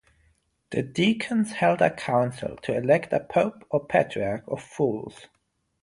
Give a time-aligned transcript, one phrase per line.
[0.71, 5.27] The deacons held a council to elect a Pope or Patriarch of Fools.